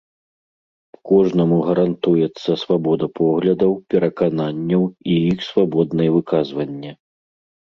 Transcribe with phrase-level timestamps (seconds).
[1.09, 6.91] Кожнаму гарантуецца свабода поглядаў, перакананняў і іх свабоднае выказванне.